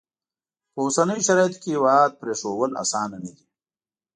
[0.71, 3.45] په اوسنیو شرایطو کې هیواد پرېښوول اسانه نه دي.